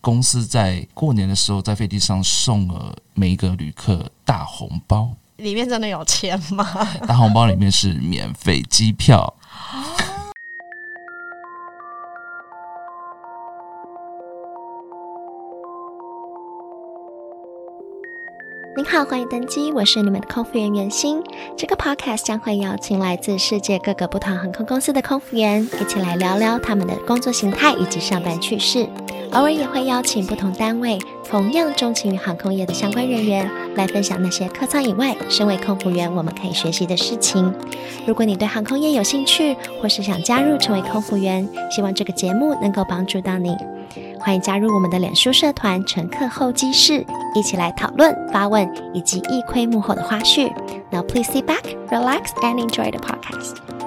[0.00, 6.64] 公司在过年的时候在飞机上送了每一个旅客大红包，里面真的有钱吗？
[7.06, 9.34] 大红包里面是免费机票。
[18.76, 21.22] 您好，欢迎登机，我是你们的空服员袁心。
[21.58, 28.88] 这个 podcast 将会邀请来自世界各个不同航空公司的空服员，一起来聊聊他们的工作形态以及上班趣事。
[29.32, 30.98] 偶尔也会邀请不同单位
[31.28, 37.54] 同样钟情于航空业的相关人员，来分享那些客舱以外，身为空服员我们可以学习的事情。
[38.06, 43.56] 如果你对航空业有兴趣，或是想加入成为空服员，希望这个节目能够帮助到你。
[44.18, 50.50] 欢迎加入我们的脸书社团“乘客候机室”，一起来讨论、发问以及一窥幕后的花絮。
[50.90, 53.79] Now please sit back, relax, and enjoy the podcast.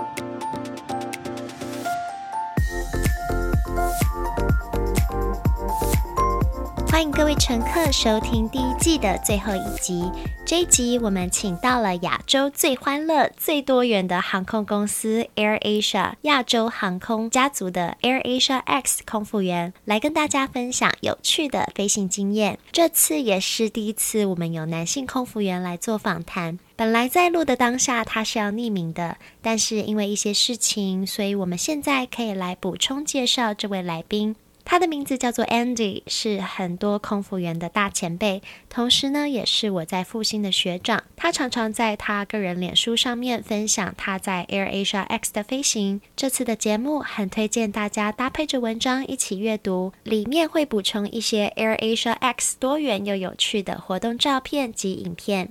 [6.94, 10.12] 欢迎各位乘客收听第一季的最后一集。
[10.46, 22.60] 这一集我们请到了亚洲最欢乐、最多元的航空公司 AirAsia 亚洲航空家族的 AirAsia X 空服员，来跟大家分享有趣的飞行经验。
[22.72, 26.60] 这次也是第一次我们有男性空服员来做访谈。
[26.76, 34.36] 本来在录的当下他是要匿名的，但是因为一些事情，所以我们现在可以来补充介绍这位来宾。
[34.66, 41.04] 他的名字叫做 Andy，是很多空服员的大前辈，同时呢，也是我在复兴的学长。
[41.16, 46.02] 他常常在他个人脸书上面分享他在 AirAsia X 的飞行。
[46.16, 55.50] 这次的节目很推荐大家搭配着文章一起阅读，里面会补充一些 AirAsia X 多元又有趣的活动照片及影片。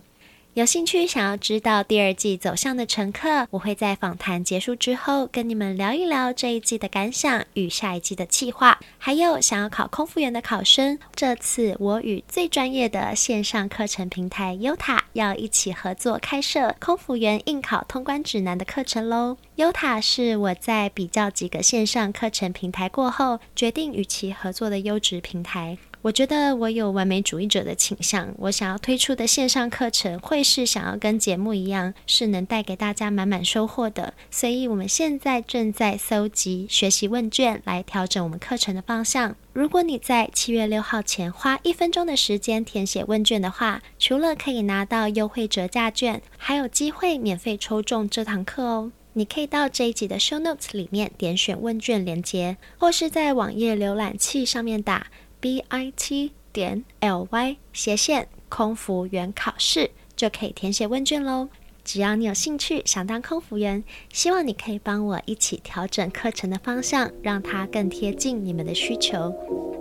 [0.55, 8.79] 有兴趣想要知道第二季走向的乘客，我会在访谈结束之后跟你们聊一聊这一季的感想与下一季的计划。
[8.99, 19.39] 还有想要考空服员的考生，这次我与最专业的线上课程平台 YOTA 要一起合作开设空服员应考通关指南的课程喽。
[19.57, 25.79] YOTA 是我在比较几个线上课程平台过后，决定与其合作的优质平台。
[26.03, 34.13] 我觉得我有完美主义者的倾向，我想要推出的线上课程会是想要跟节目一样，是能带给大家满满收获的。
[34.29, 39.37] 所以我们现在正在搜集学习问卷来调整我们课程的方向。
[39.53, 48.91] 如果你在七月六号前花一分钟的时间填写问卷的话，除了可以拿到优惠折价券，还有机会免费抽中这堂课哦。
[49.15, 55.09] 你可以到这一集的 show notes 里面点选问卷连接，或是在网页浏览器上面打。
[55.43, 61.49] B i t 点 l y 斜线空服员考试就可以填写问卷喽。
[61.85, 63.83] 只要你有兴趣想当空服员，
[64.13, 69.35] 希望你可以帮我一起调整课程的方向，让它更贴近你们的需求。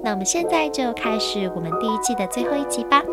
[0.04, 3.04] 那我们现在就开始我们第一季的最后一集吧。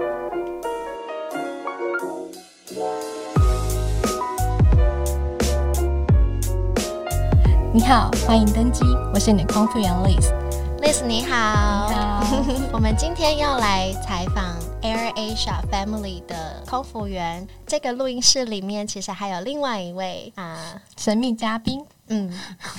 [7.74, 8.82] 你好，欢迎登机，
[9.12, 10.32] 我是你的空服员 Liz。
[10.80, 12.07] Liz 你好，你好
[12.72, 17.46] 我们今天要来采访 AirAsia Family 的空服员。
[17.66, 22.30] 这个录音室里面其实还有另外一位啊神秘嘉宾，嗯，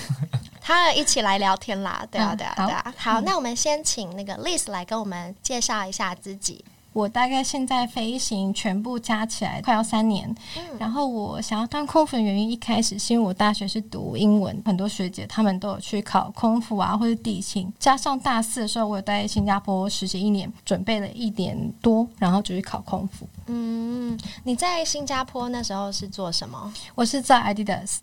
[0.61, 2.05] 他一起来聊天啦。
[2.11, 2.93] 对啊，对啊，对啊。
[2.97, 6.63] 好，好，那我们先请那个 Liz 来跟我们介绍一下自己。
[6.91, 10.27] 我大概现在飞行全部加起来快要三年，
[10.57, 23.27] 嗯、然后我想要当空服的原因一开始是因为我大学是读英文，很多学姐她们都有去考空服啊或者地勤，加上大四的时候我有在新加坡实习一年，准备了一年多，然后就去考空服。
[23.47, 26.73] 嗯，你在新加坡那时候是做什么？
[26.95, 27.97] 我是在 Adidas。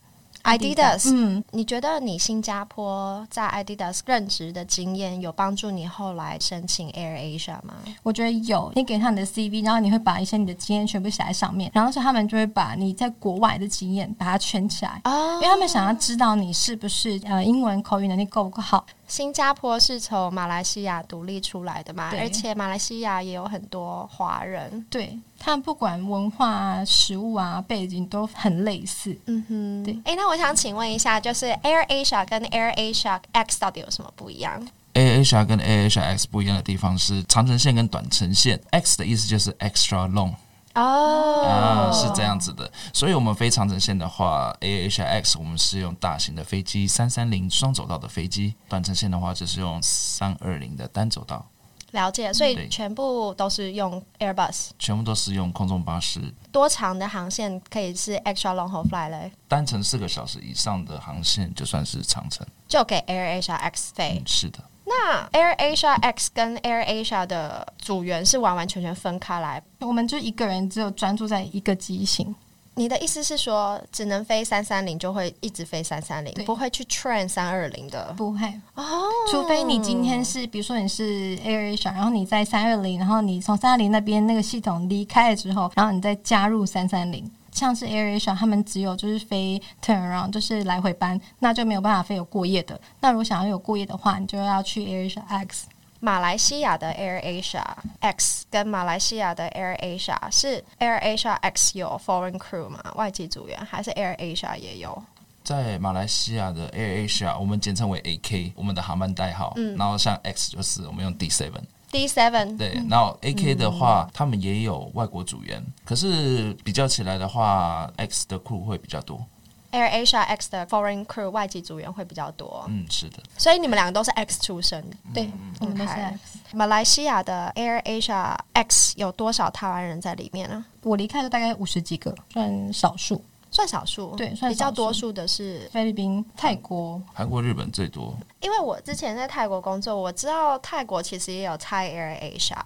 [0.46, 7.74] Adidas，嗯，你觉得你新加坡在 Adidas 任职的经验有帮助你后来申请 AirAsia 吗？
[8.04, 8.70] 我觉得有。
[8.76, 18.86] 你给他你的 CV，然后你会把一些你的经验全部写在上面，然后是他们就会把你在国外的经验把它圈起来，哦，因为他们想要知道你是不是呃英文口语能力够不够好。
[19.06, 22.10] 新加坡是从马来西亚独立出来的嘛？
[22.18, 29.16] 而且马来西亚也有很多华人，对，他们不管文化啊、食物啊、背景都很类似。
[29.26, 29.96] 嗯哼，对。
[30.04, 38.60] 哎，那我想请问一下，就是 AirAsia 跟 AirAsia X 到底有什么不一样？AirAsia 跟 AirAsia X 不一样的地方是长程线跟短程线。
[38.70, 40.34] X 的意思就是 extra long。
[40.76, 41.46] 哦、oh.
[41.46, 51.44] 啊，是这样子的，所以我们飞长城线的话，AirAsia X 我们是用大型的飞机三三零双走道的飞机，短程线的话就是用三二零的单走道。
[51.92, 56.20] 了解，所以全部都是用 Airbus，全部都是用空中巴士。
[56.52, 59.32] 多长的航线可以是 extra long haul flight 嘞？
[59.48, 64.18] 单程四个小时以上的航线就算是长程，就给 AirAsia X 飞。
[64.18, 64.58] 嗯，是的。
[64.88, 72.32] 那 Air Asia X 跟 Air Asia 的组员是完完全全分开来，我们就一个人只有专注在一个机型。
[72.78, 78.14] 你的意思是说，只能飞三三零就会一直飞三三零，不会去 train 三二零的？
[78.18, 78.84] 不会哦，
[79.30, 87.28] 除非你今天是，比如说你是 Air Asia，然后你在三二零，然后你从三二零那边那个系统离开了之后，然后你再加入三三零。
[87.56, 92.78] 像是 Air Asia，他们只有就是飞 turnaround，就是来回班，那就没有办法飞有过夜的。
[93.00, 95.66] 那如果想要有过夜的话，你就要去 Air Asia X。
[95.98, 97.64] 马来西亚的 Air Asia
[98.00, 102.78] X 跟马来西亚的 Air Asia 是 Air Asia X 有 foreign crew 吗？
[102.94, 105.02] 外籍组员，还是 Air Asia 也有？
[105.42, 109.54] 在马来西亚的 Air Asia，我们简称为 AK，我们的航班代号。
[109.56, 111.62] 嗯，然后像 X 就是我们用 D seven。
[111.96, 119.24] D seven 对，然后 A K 的话，嗯，他们也有外国组员，可是比较起来的话，X 的 crew 会比较多。
[119.72, 122.64] Air Asia X 的 foreign crew 外籍组员会比较多。
[122.68, 123.18] 嗯，是的。
[123.36, 124.84] 所以你们两个都是 X 出身，
[125.14, 126.38] 对，我们都是 X。
[126.52, 130.64] 马来西亚的 Air Asia X 有多少台湾人在里面呢？
[130.82, 133.22] 我离开的大概五十几个，算少数。
[133.56, 138.14] 算少数，对，算比较多数的是菲律宾、泰国、韩国、日本最多。
[138.42, 142.58] 因为我之前在泰国工作，我知道泰国其实也有 Thai Air Asia。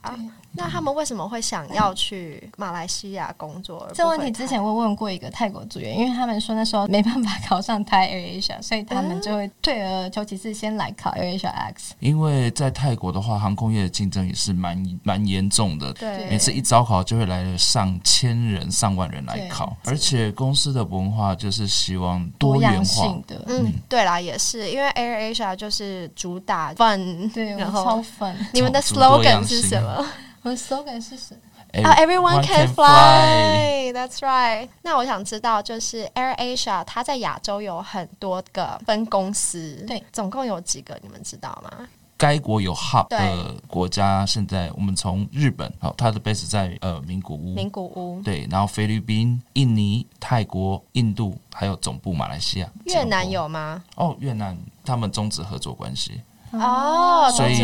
[0.52, 3.88] 那他们为什么会想要去马来西亚工作？
[3.94, 11.94] 这问题之前我问过一个泰国组员，因为他们说那时候没办法考上 Thai Air Asia，所以他们就会退而求其次，先来考 Air Asia X。
[12.00, 23.42] 因为在泰国的话，航空业的竞争也是蛮蛮严重的，对，每次一招考就会来了上千人、上万人来考，而且公司的文化就是希望多样化的。
[23.46, 28.34] 嗯，对啦，也是因为 Air Asia 就是主打 fun，对，然后超 fun。
[28.52, 30.06] 你们的 slogan 是什么？
[30.42, 31.40] 我的 slogan 是什么？
[31.84, 34.68] 啊、oh，Everyone can fly，That's right。
[34.82, 40.98] 那我想知道，就是 Air Asia，它在亚洲有很多个分公司，对，总共有几个？
[41.00, 41.70] 你们知道吗？
[42.20, 52.68] 该国有 hub 的国家，现在我们从日本，好，它的 base 在呃名古屋，名古屋，对，然后菲律宾、印尼、泰国、印度，还有总部马来西亚。
[52.84, 53.82] 越南有吗？
[53.94, 56.20] 哦，越南他们终止合作关系。
[56.50, 57.58] 哦，所以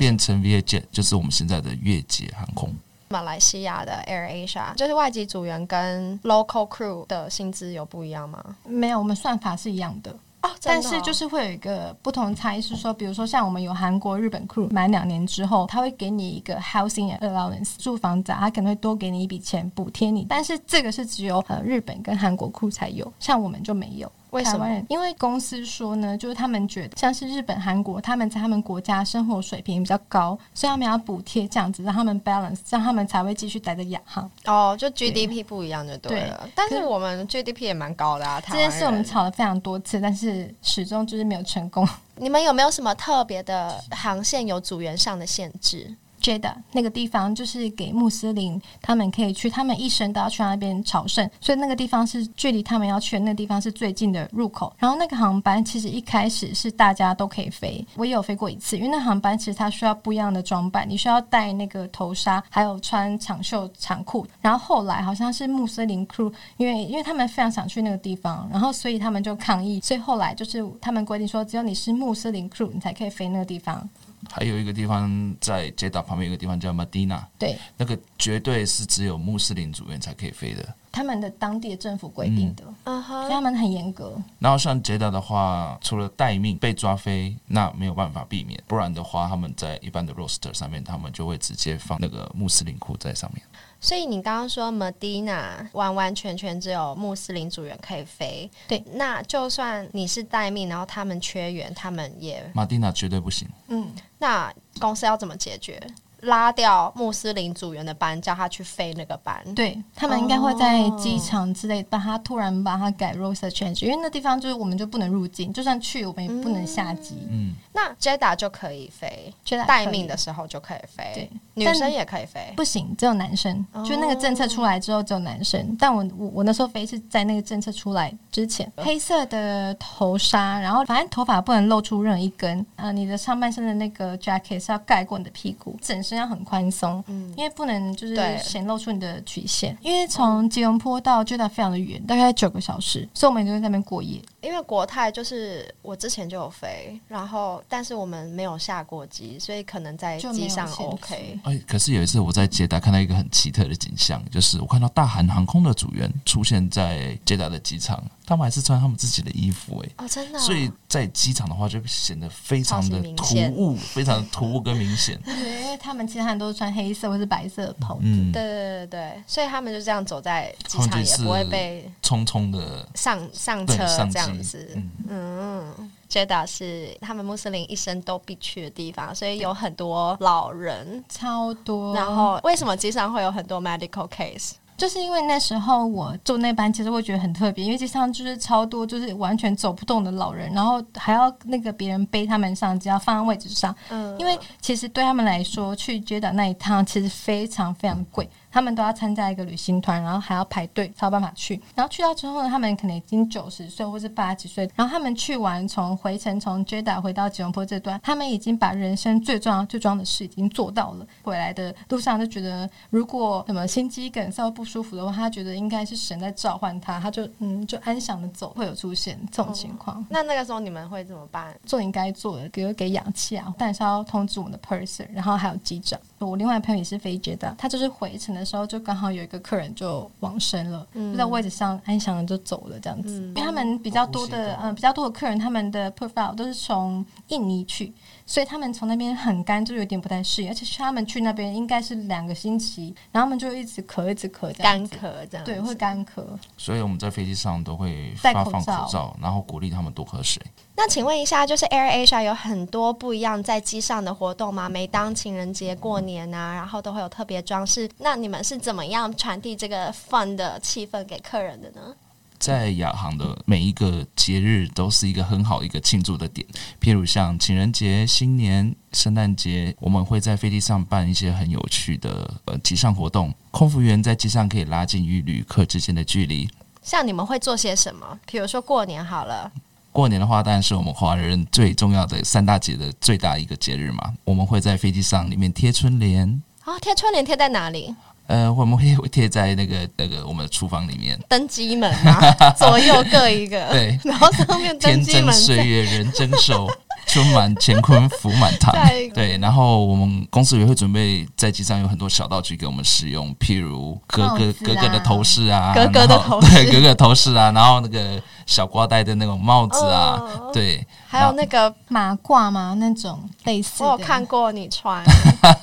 [0.00, 2.74] 变成 VietJet 就是我们现在的越捷航空。
[3.08, 8.42] 马来西亚的 Air Asia 就是外籍组员跟 local crew 的薪资有不一样吗？
[8.64, 10.12] 没有，我们算法是一样的。
[10.42, 20.26] 哦，但是就是会有一个不同差异，是说，比如说像我们有韩国、日本 crew，满两年之后，他会给你一个 housing allowance 住房子，他可能会多给你一笔钱补贴你。
[20.28, 24.10] 但是这个是只有呃日本跟韩国 crew 才有，像我们就没有。
[24.32, 24.66] 为什么？
[24.88, 34.28] 因为公司说呢，就是他们觉得像是日本、韩国，他们在他们国家生活水平比较高，所以他们要补贴这样子，让他们 balance，这样他们才会继续待在亚航。
[34.46, 36.40] 哦，就 GDP 不一样就对了。
[36.44, 38.40] 对，但是我们 GDP 也蛮高的啊。
[38.40, 41.86] 这件事我们吵了非常多次，但是始终就是没有成功。
[42.16, 54.72] 你们有没有什么特别的航线有组员上的限制 Jada 那个地方就是给穆斯林，他们可以去，他们一生都要去那边朝圣，所以那个地方是距离他们要去的那个地方是最近的入口。
[54.78, 64.26] 然后那个航班其实一开始是大家都可以飞，我也有飞过一次，因为那航班其实它需要不一样的装扮，你需要戴那个头纱，还有穿长袖长裤。
[64.40, 73.88] 然后后来好像是穆斯林 crew，因为因为他们非常想去那个地方，然后所以他们就抗议，所以后来就是他们规定说，只有你是穆斯林 crew，你才可以飞那个地方。
[74.30, 80.74] 还有一个地方在捷达旁边，有个地方叫马迪娜，对，那个绝对是只有穆斯林组员才可以飞的。
[80.92, 84.14] 他们的当地的政府规定的，嗯哼，所以他们很严格。
[84.38, 93.42] 然后像捷达的话，除了待命被抓飞，那没有办法避免，不然的话，他们在一般的 roster 上面，他们就会直接放那个穆斯林裤在上面。
[93.82, 103.48] 所以你刚刚说 Medina 完完全全只有穆斯林组员可以飞，对，那就算你是待命，然后他们缺员，他们也 Medina 绝对不行。
[103.66, 105.82] 嗯，那公司要怎么解决？
[106.22, 109.40] 拉掉穆斯林组员的班，叫他去飞那个班。
[109.54, 117.16] 对，他们应该会在机场之类，把他突然把他改 roster change，因为那地方就是我们就不能入境，就算去我们也不能下机。
[117.30, 121.12] 嗯，那 Jeddah 就可以飞，Jeddah 待命的时候就可以飞。
[121.14, 123.64] 对，女生也可以飞，不行，只有男生。
[123.84, 125.76] 就那个政策出来之后，只有男生。
[125.78, 132.64] 但我我我那时候飞是在那个政策出来之前，黑色的头纱，然后反正头发不能露出任何一根。
[132.76, 139.76] 呃，你的上半身的那个 jacket 是要盖过你的屁股，整身要很宽松，嗯，因为不能就是显露出你的曲线。
[139.80, 144.20] 因为从吉隆坡到 Jeddah 非常的远，大概九个小时，所以我们就在那边过夜。
[144.42, 151.38] 因为国泰就是我之前就有飞，然后但是我们没有下过机，所以可能在机上 OK。
[151.44, 160.42] 哎，可是有一次我在捷达看到一个很奇特的景象，就是我看到大韩航空的组员出现在捷达的机场，他们还是穿他们自己的衣服，哎，哦，真的、哦。
[160.42, 165.16] 所以在机场的话，就显得非常的突兀，非常的突兀跟明显。
[165.24, 168.00] 对，因为他们其他人都是穿黑色或是白色的袍子。
[168.04, 174.68] 嗯，对对对对，所以他们就这样走在机场，也不会被匆匆的上上车这样子。
[174.74, 174.90] 嗯。
[175.08, 181.94] 嗯捷达是他们穆斯林一生都必去的地方，所以有很多老人，超多。
[181.94, 184.52] 然后为什么机上会有很多 medical case？
[184.76, 193.74] 就是因为那时候我坐那班，其实会觉得很特别，因为机上就是超多，就是完全走不动的老人，然后还要那个别人背他们上机，要放在位置上。
[193.88, 198.28] 嗯，因为其实对他们来说，去捷达那一趟其实非常非常贵。
[198.52, 201.60] 他们都要参加一个旅行团，然后还要排队才有办法去。
[201.74, 204.70] 然后去到之后呢，他们可能已经九十岁或是八十几岁。
[204.76, 211.06] 然后他们去完，从回程从 Jeddah 回到吉隆坡这段，他们已经把人生最重要、最重要的事已经做到了。
[211.24, 218.52] 回来的路上就觉得，如果什么心肌梗塞不舒服的话，他觉得应该是神在召唤他，他就嗯就安详的走。
[218.52, 219.98] 会有出现这种情况。
[219.98, 221.58] 嗯，那那个时候你们会怎么办？
[221.64, 225.98] 做应该做的，比如给氧气啊，但是要通知我们的 person，然后还有机长。
[226.18, 233.20] 我另外朋友也是飞 Jeddah，他就是回程的时候就刚好有一个客人就往生了，嗯、就在位置上安详的就走了这样子。
[233.20, 237.92] 嗯、因为他们比较多的嗯、呃、比较多的客人，他们的 profile 都是从印尼去，
[238.32, 240.48] 所以他们从那边很干，就有点不太适应。
[240.48, 246.24] 而且他们去那边应该是两个星期，然后他们就一直咳一直咳，干咳这样，对，会干咳。
[246.56, 250.42] 所以我们在飞机上都会发放口罩，口罩然后鼓励他们多喝水。
[250.74, 254.66] 那请问一下，就是 AirAsia 有很多不一样在机上的活动吗？
[254.66, 257.86] 每当情人节、过年啊，然后都会有特别装饰。
[257.98, 261.94] 那你们是怎么样传递这个 fun 的气氛给客人的呢？
[262.42, 266.44] 在亚航的每一个节日都是一个很好一个庆祝的点，
[266.80, 273.32] 譬如像情人节、新年、圣诞节，我们会在飞机上办一些很有趣的呃机上活动。
[273.52, 276.50] 空服员在机上可以拉近与旅客之间的距离。
[276.82, 278.18] 像你们会做些什么？
[278.26, 279.52] 比如说过年好了。
[279.92, 284.12] 过年的话，当然是我们华人最重要的三大节的最大一个节日嘛。
[284.24, 286.28] 我们会在飞机上里面贴春联。
[286.64, 287.94] 啊、哦，贴春联贴在哪里？
[288.26, 291.18] 呃，我们会贴在那个 那个我们的厨房里面。
[291.28, 292.20] 登机门嘛，
[292.56, 293.68] 左右各一个。
[293.70, 295.32] 对，然后上面登机门。
[295.34, 296.70] 岁月人增寿，
[297.14, 298.74] 春满乾坤福满堂。
[299.12, 308.22] 对，然后我们公司也会准备在机上有很多小道具给我们使用，譬如格格格格的头饰啊，格格的头饰，对，格格的头饰啊，然后那个。
[308.44, 313.84] 小瓜戴的那种帽子啊，哦、对，还有那个马褂嘛，那种类似。
[313.84, 315.02] 我有看过你穿。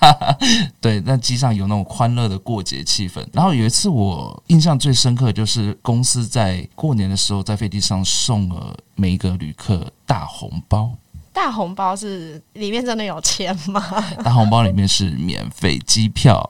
[0.80, 3.24] 对，那机上有那种欢乐的过节气氛。
[3.34, 10.90] 然后有一次我印象最深刻，就是公司在过年的时候在飞机上送了每一个旅客大红包。
[11.42, 13.82] 大红包是里面真的有钱吗？
[14.26, 16.48] 大红包里面是免费机票。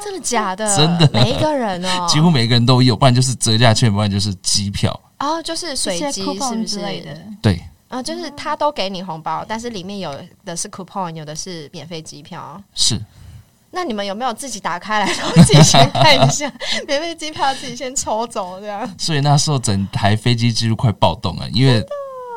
[0.00, 0.64] 真的假的？
[0.76, 4.98] 真的，每一个人哦，几乎每一个人都有，不然就是折价券，不然就是机票。
[5.18, 7.26] 哦，就是随机是不是？
[7.42, 12.62] 对，啊，就是他都给你红包，但是里面有的是 coupon，有的是免费机票。
[12.72, 13.00] 是。
[13.72, 16.48] 那你们有没有自己打开来，然后自己先 看一下
[16.86, 18.88] 免费机票，自己先抽走这样？
[18.96, 21.84] 所以那时候整台飞机几乎快暴动了，因为。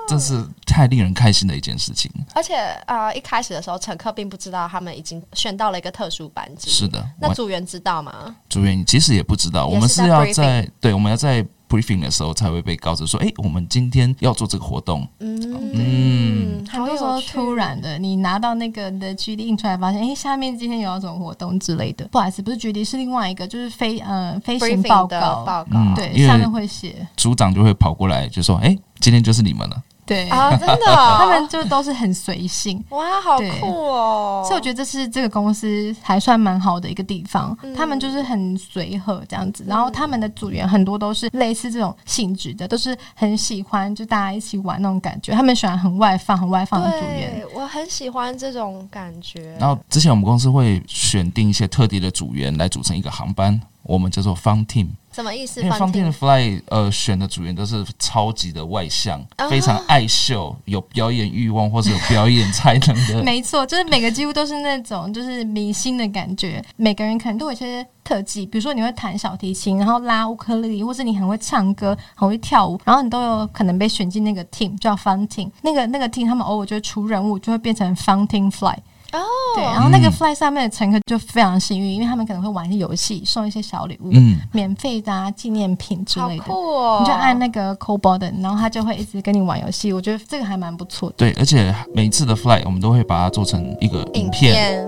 [0.07, 2.55] 这是太令人开心的一件事情，而且
[2.85, 6.69] 啊、呃，一开始的时候，乘客并不知道他们已经选到了一个特殊班机。
[6.69, 8.35] 是的，那组员知道吗？
[8.49, 15.07] 组员其实也不知道，我们是要在对，我们要在 briefing 的时候才会被告知说，哎，我们今天要做这个活动。
[15.19, 15.41] 嗯
[15.73, 22.05] 嗯，很多时候突然的，你拿到那个的 GD 印出来，发现哎，下面今天有这种活动之类的。
[22.09, 29.81] 不好意思，不是 GD，是另外一个，就是飞呃飞行报告报告，嗯、对，下面会写组长就会跑过来就说，哎，今天就是你们了。
[30.05, 34.43] 对啊，真的、哦， 他们就都是很随性，哇，好酷哦！
[34.45, 47.39] 所以我觉得这是这个公司还算蛮好的一个地方，嗯、他们就是很随和这样子，然后他们的组员很多都是类似这种性质的，都是很喜欢就大家一起玩那种感觉，他们喜欢很外放、很外放的组员。
[47.39, 49.55] 对，我很喜欢这种感觉。
[49.59, 53.59] 然后之前我们公司会选定一些特定的组员来组成一个航班。
[53.83, 55.61] 我们叫做 Fun Team，什么意思？
[55.61, 63.21] 因为 Fun Team Fly 呃选的组员都是超级的外向，哦、非常爱秀，有表演欲望或者有表演才能的。
[63.25, 66.63] 没错，就是每个几乎都是那种就是明星的感觉。
[66.77, 75.51] 每个人可能都有一些特技，比如说你会弹小提琴，然后拉乌克丽丽，或是你很会唱歌，很会跳舞，然后你都有可能被选进那个 team 叫 Fun Team。
[75.61, 78.77] 那个那个 team 他们偶尔就会出任务，就会变成 Fun Team Fly。
[79.13, 79.21] 哦，
[79.55, 86.43] 对，然后那个 flight 上面的乘客就非常幸运，因为他们可能会玩一些游戏，送一些小礼物，嗯，免费的啊，纪念品之类的。
[86.43, 86.97] 好酷哦！
[86.99, 89.93] 你就按那个 call button，然后他就会一直跟你玩游戏。
[89.93, 91.15] 我觉得这个还蛮不错的。
[91.17, 94.83] 对，而且每次的 flight 我们都会把它做成一个影片。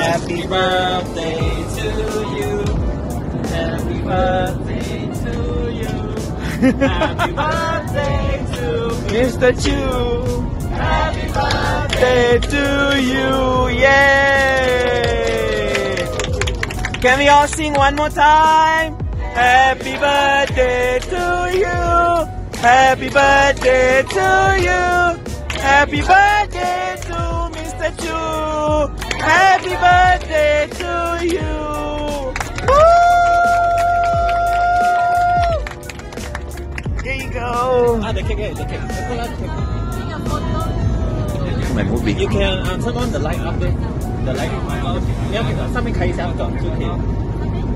[0.00, 1.38] Happy birthday
[1.76, 1.86] to
[2.36, 2.64] you.
[3.50, 5.88] Happy birthday to you.
[6.78, 8.69] Happy birthday to
[9.10, 9.50] Mr.
[9.62, 9.76] Chu.
[10.70, 12.64] Happy birthday to
[13.02, 13.68] you.
[13.82, 15.10] Yay!
[17.00, 18.96] Can we all sing one more time?
[19.18, 21.80] Happy birthday to you.
[22.60, 24.80] Happy birthday to you.
[25.58, 27.90] Happy birthday to Mr.
[28.00, 28.14] Chu.
[29.18, 30.09] Happy birthday
[38.19, 38.19] go.
[38.19, 38.81] Ah, the cake, the cake.
[38.81, 39.51] The cola, the cake.
[41.75, 42.13] My movie.
[42.13, 43.71] You can uh, turn on the light up there.
[43.71, 44.51] The light.
[44.51, 44.99] Uh,
[45.29, 46.85] 你要给上面开一下灯就可以。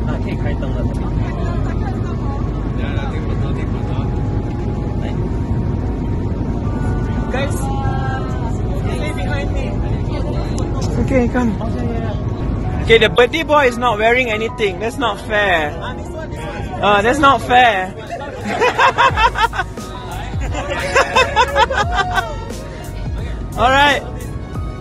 [0.08, 0.84] 啊，可以开灯了。
[5.02, 5.12] 来
[7.32, 7.56] Guys,
[8.82, 9.66] stay behind me.
[11.04, 11.52] Okay, come.
[12.84, 14.80] Okay, the birthday boy is not wearing anything.
[14.80, 15.72] That's not fair.
[16.82, 17.94] Uh, that's not fair.
[23.57, 24.03] All right.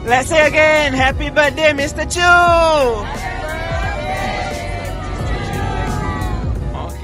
[0.06, 2.06] Let's say again, happy birthday, Mr.
[2.10, 2.20] Chu.
[6.74, 6.98] OK，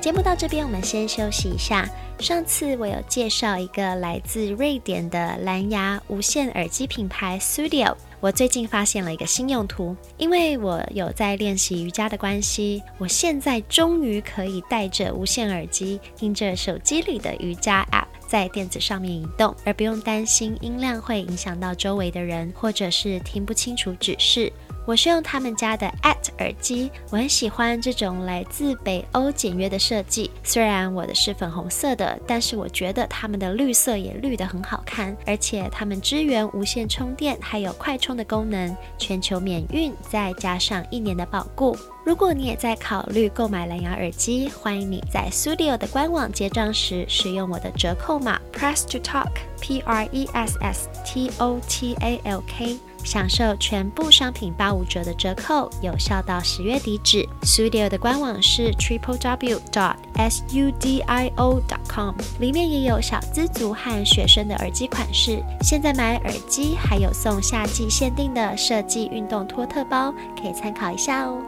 [0.00, 1.88] 节目到这边，我们先休息一下。
[2.18, 7.94] 上次我有介绍一个来自瑞典的蓝牙无线耳机品牌 Studio，。
[8.20, 24.52] 我最近发现了一个新用途，因为我有在练习瑜伽的关系，我现在终于可以戴着无线耳机，听着手机里的瑜伽 App，在垫子上面移动，而不用担心音量会影响到周围的人，或者是听不清楚指示。
[24.84, 30.30] 我是用他们家的 AT 耳机，我很喜欢这种来自北欧简约的设计。
[30.44, 41.76] 虽然我的是粉红色的，但是我觉得他们的绿色也绿得很好看，而且他们支援无线充电，还有快充的功能，全球免运，再加上一年的保固。
[42.06, 52.40] 如果你也在考虑购买蓝牙耳机，欢迎你在 Studio 的官网结账时使用我的折扣码 Press to Talk P R E S S T O T A L
[52.46, 52.78] K。
[53.02, 57.28] 享受全部商品八五折的折扣，有效到十月底止。
[57.42, 65.42] Studio 的官网是 triple w dot s u d i o dot com，里面也有小资族和学生的耳机款式。
[65.60, 71.42] 现在买耳机还有送夏季限定的设计运动托特包，可以参考一下哦。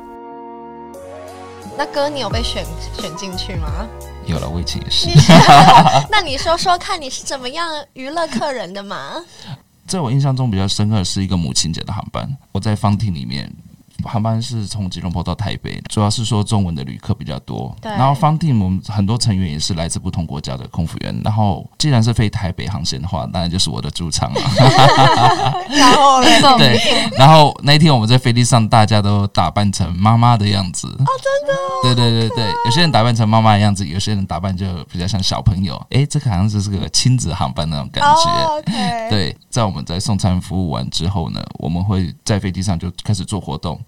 [1.78, 2.66] 那哥，你有被选
[3.00, 3.86] 选进去吗？
[4.26, 5.08] 有了，我以前也是。
[6.10, 9.12] 那你说说看，你是怎么样娱乐客人的嘛？
[9.86, 13.48] 在我印象中比较深刻的是一个母亲节的航班，我在方厅里面。
[14.04, 17.74] 航班是从吉隆坡到台北，主要是说中文的旅客比较多。
[17.80, 17.90] 对。
[17.92, 21.20] 然后方 team 我们很多成员也是来自不同国家的空服员。
[21.24, 24.40] 然后既然是飞台北航线的话，当然就是我的主场了。
[25.70, 26.58] 然后呢？
[26.58, 26.78] 对。
[27.18, 30.86] 然后那一天我们在飞机上，大家都打扮成妈妈的样子。
[30.86, 31.82] 哦，真的、哦。
[31.82, 35.74] 对对对对，有些人打扮成妈妈的样子，有些人打扮就比较像小朋友。
[35.90, 38.30] 哎，这个好像就是个亲子航班那种感觉。
[38.30, 39.10] 哦、OK。
[39.10, 43.78] 对，在我们在送餐服务完之后呢，我们会在飞机上就开始做活动。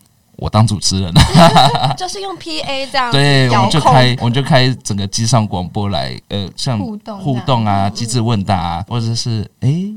[0.41, 1.13] 我当主持人，
[1.99, 9.95] 就是用 PA 这样，对，我们就开，我们就开整个机上广播来，呃，像互动互动啊，机智问答啊，或者是哎、欸，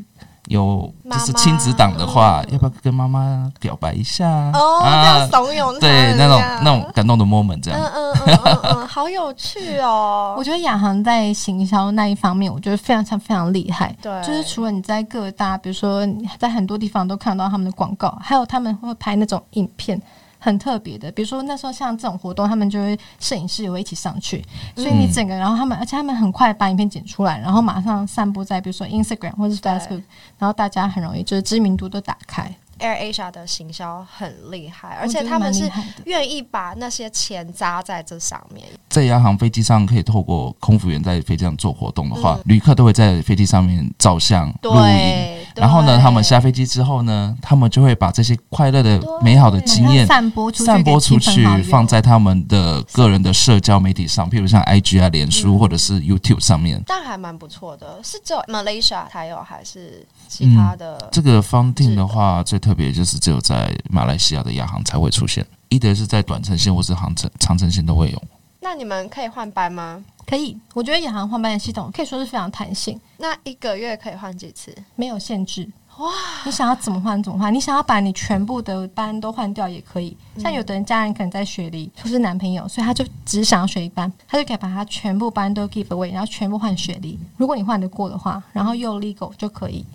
[0.49, 4.27] 有就是亲子档的话，妈妈要不要跟妈妈表白一下？
[4.53, 10.35] 哦，啊、这样怂恿，对，那种那种感动的 moment，这样，嗯嗯嗯嗯嗯， 好有趣哦。
[10.37, 13.95] 我觉得亚航在行销那一方面，我觉得非常非常厉害。
[14.01, 16.05] 对，就是除了你在各大，比如说
[16.37, 20.01] 在很多地方都看到他们的广告，还有他们会拍那种影片。
[20.43, 24.43] 很特别的，比如说那时候像这种活动，他们就会摄影师也会一起上去，
[24.75, 30.03] 所以你整个，然后他们，而且他们很快把影片剪出来，然后马上散布在比如说 Instagram 或者是 Facebook，
[30.37, 32.53] 然后大家很容易就是知名度都打开。
[32.79, 35.71] AirAsia 的行销很厉害，而且他们是
[36.05, 38.67] 愿意把那些钱砸在这上面。
[38.89, 45.42] 在亚航飞机上，可以透过空服员在飞机上做活动的话，嗯、旅客都会在飞机上面照相、录影。
[45.55, 56.81] 然后呢，他们下飞机之后呢，他们就会把这些快乐的、美好的经验散播出去，散播出去，放在他们的个人的社交媒体上，譬如像 IG 啊、脸书或者是 YouTube 上面。
[56.87, 60.97] 但还蛮不错的，是只有 Malaysia 才有，还是其他的？
[61.01, 68.21] 嗯、这个 funding 的话，最特别就是只有在马来西亚的亚航才会出现，一德是在短程线或是航程长程线都会有。
[68.63, 70.03] 那你们可以换班吗？
[70.25, 72.97] 可以，我觉得亚航换班的系统可以说是非常弹性。
[73.17, 74.73] 那一个月可以换几次？
[74.95, 75.69] 没有限制。
[75.97, 76.09] 哇，
[76.45, 80.15] 你想要怎么换怎么换，你想要把你全部的班都换掉也可以。
[80.39, 87.19] 像有的人家人可能在雪梨，或是男朋友，所以他就只想要学一班，他就可以把他全部班都 give away，然后全部换雪梨。
[87.35, 89.85] 如果你换得过的话，然后又 legal 就可以。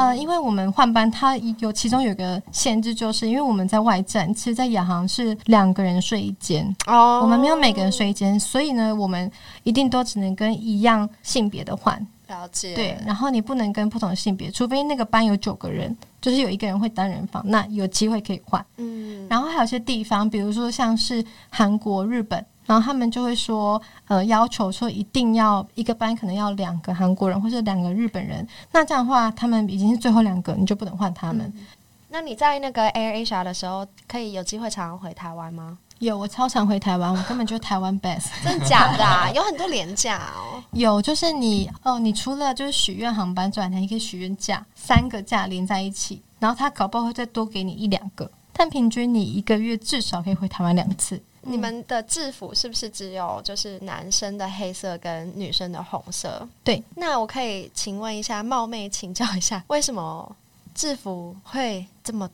[0.00, 9.30] 呃，因为我们换班，它有其中有个限制，就是因为我们在外站，其实，在亚航是两个人睡一间哦，我们没有每个人睡一间，所以呢，我们
[9.62, 11.94] 一定都只能跟一样性别的换。
[12.28, 12.74] 了解。
[12.74, 18.64] 对，然后你不能跟不同的性别，除非那个班有九个人，就是有一个人会单人房，那有机会可以换。
[18.76, 31.52] 嗯，然后还有些地方，比如说像是韩国、日本，然后他们就会说，呃，要求说一定要一个班可能要两个韩国人或者两个日本人，那这样的话，他们已经是最后两个，你就不能换他们。
[31.56, 31.66] 嗯，
[32.10, 35.78] 那你在那个 Air Asia 的时候，可以有机会常常回台湾吗？
[35.98, 39.30] 有，我超常回台湾，我根本就是台湾 best， 真的假的啊？
[39.34, 40.62] 有很多廉价哦。
[40.72, 51.20] 有，就是你哦，你除了就是许愿航班之外，你还可以许愿假，三个假连在一起，然后他搞不好会再多给你一两个，但平均你一个月至少可以回台湾两次。
[51.42, 51.52] 嗯。
[51.52, 56.48] 你们的制服是不是只有就是男生的黑色跟女生的红色？
[56.64, 56.82] 对。
[56.96, 60.36] 那我可以请问一下，冒昧请教一下，为什么
[60.74, 62.28] 制服会这么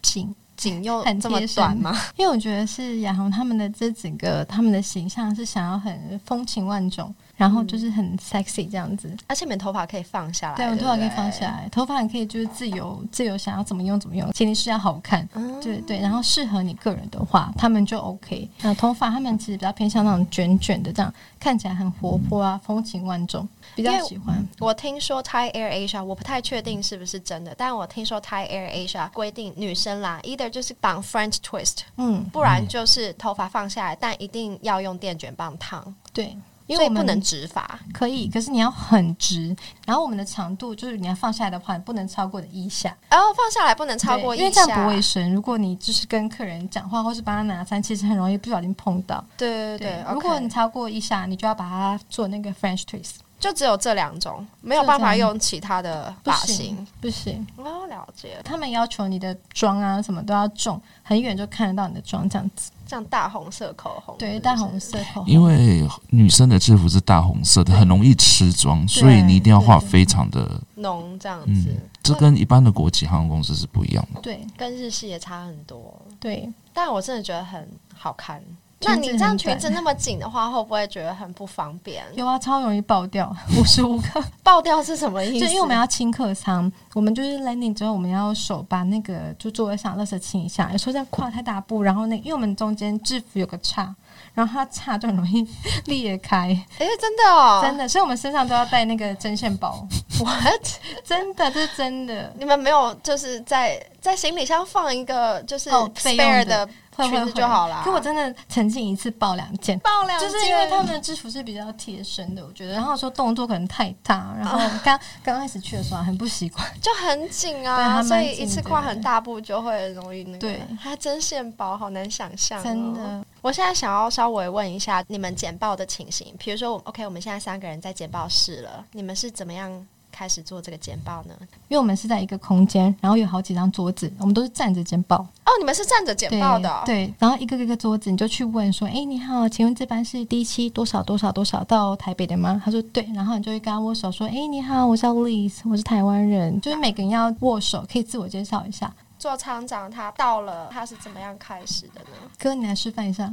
[0.00, 0.34] 紧？
[0.62, 1.96] 紧又这么短吗？
[2.16, 7.12] 因为我觉得是亚红他们的这整个他们的形象是想要很风情万种。
[7.34, 15.98] 然后就是很 sexy 这样子，而且你们头发可以放下来，对，我头发可以放下来，头发也可以就是自由自由想要怎么用怎么用，前提是要好看，嗯、对对。
[15.98, 18.48] 然后适合你个人的话，他们就 OK。
[18.60, 24.46] 那头发他们其实比较偏向那种卷卷的，这样看起来很活泼啊，风情万种，比较喜欢。
[24.58, 36.36] 我听说 Thai Air Asia，我不太确定是不是真的，但我听说 Thai Air Asia 规定女生啦，either 就是绑 French twist，嗯，不然就是头发放下来，但一定要用电卷棒烫，对。
[36.68, 39.54] 因为我们不能直发，可以，可是你要很直。
[39.84, 42.96] 然后我们的长度就是你要放下来的话，不能超过的腋下。
[43.10, 45.34] 然后放下来不能超过一下，因为这样不卫生。
[45.34, 49.22] 如果你就是跟客人讲话，或是帮他拿餐，其实很容易不小心碰到。
[49.36, 53.16] 对对对，如果你超过一下，你就要把它做那个 French twist。
[53.42, 57.44] 就只有这两种，没有办法用其他的发型，不行。
[57.56, 58.40] 哦，了解。
[58.44, 62.70] 他们要求你的妆啊什么都要重，很远就看得到你的妆这样子。
[62.86, 65.26] 像大红色口红，对，大红色口红。
[65.26, 71.68] 因为女生的制服是大红色的，很容易吃妆，所以你一定要画非常的浓，这样子。
[71.68, 74.20] 嗯，这跟一般的国际航空公司是不一样的。
[74.20, 76.00] 对，跟日系也差很多。
[76.20, 78.40] 对，但我真的觉得很好看。
[78.84, 82.04] 那你这样裙子那么紧的话，会不会觉得很不方便？
[82.14, 85.46] 有啊，超容易爆掉，无时无刻爆掉是什么意思？
[85.46, 90.70] 就因为我们要清客舱，我们就是 landing 之后，我们要手把那个就座位上垃圾清一下。
[90.72, 93.94] 有时候这样跨太大步，然后那因为我们中间制服有个叉，
[94.34, 95.46] 然后它叉就很容易
[95.86, 96.48] 裂开。
[96.78, 99.86] 哎、欸，真的哦，真的，所以我们身上都要带那个针线包。
[100.22, 100.62] What？
[101.04, 102.32] 真的，这是真的。
[102.38, 106.68] 你们没有就是在在行李箱放一个就是 spare 的。
[106.96, 107.82] 会会会就好啦。
[107.84, 112.72] 可我真的曾经一次爆两件，爆两件，就是因为他们的制服是比较贴身的，我觉得。
[112.74, 120.38] 然后说动作可能太大，然后刚刚开始去的时候很不习惯，就很紧啊， 所以一次跨很大步就会容易那个。
[120.38, 122.62] 对，它针线薄，好难想象哦。
[122.62, 129.86] 真的，我现在想要稍微问一下你们简报的情形，比如说，OK，我们现在三个人在简报室了，你们是怎么样？
[130.12, 131.34] 开始做这个简报呢？
[131.68, 135.16] 因为我们是在一个空间，然后有好几张桌子，我们都是站着简报。
[135.16, 136.82] 哦，你们是站着简报的哦？
[136.84, 137.06] 对。
[137.06, 148.92] 对，然后一个一个桌子，你就去问说：“哎，你好，请问这班是第七多少多少多少到台北的吗？”他说：“对。”然后你就会跟他握手说：“哎，你好，我叫 Liz，我是台湾人。”就是每个人要握手，可以自我介绍一下。
[149.18, 152.16] 做厂长他到了，他是怎么样开始的呢？
[152.38, 153.32] 哥，你来示范一下。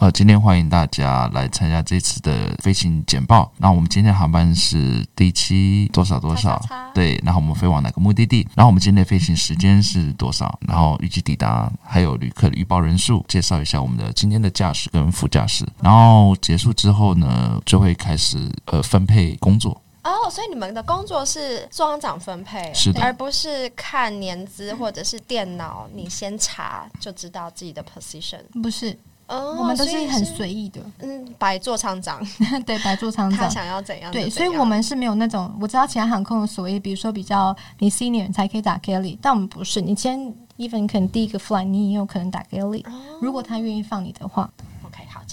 [0.00, 3.50] 呃，今天欢迎大家来参加这次的飞行简报。
[3.58, 6.58] 那我们今天的航班是第七多少多少？
[6.58, 8.46] 叉叉叉对，然后我们飞往哪个目的地？
[8.56, 10.58] 然后我们今天的飞行时间是多少？
[10.66, 15.64] 然后预计抵达，还有旅客的预报人数，介绍一下我们的今天的驾驶跟副驾驶。
[15.80, 19.80] 然后结束之后呢，就会开始呃分配工作。
[20.02, 28.98] 哦，所以你们的工作是座舱长分配，是的，而不是看年资或者是电脑，你先查就知道自己的 position，不是。
[29.26, 32.20] 哦，我们都是很随意的，嗯，白做厂长，
[32.66, 34.12] 对，白做厂长，他想要怎样？
[34.12, 40.18] 对，所以我们是没有那种，我知道其他航空的所谓，比如说比较你 senior 才可以打 galley，但我们不是，你先
[40.58, 42.84] even 可能第一个 flight 你也有可能打 galley，
[43.20, 44.50] 如果他愿意放你的话。